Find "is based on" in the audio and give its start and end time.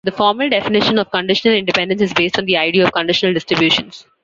2.01-2.45